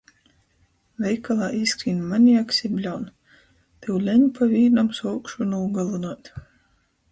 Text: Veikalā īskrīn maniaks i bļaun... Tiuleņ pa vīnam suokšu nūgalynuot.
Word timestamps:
Veikalā 1.03 1.49
īskrīn 1.57 1.99
maniaks 2.13 2.63
i 2.71 2.73
bļaun... 2.79 3.05
Tiuleņ 3.87 4.27
pa 4.41 4.51
vīnam 4.57 4.93
suokšu 5.03 5.51
nūgalynuot. 5.55 6.35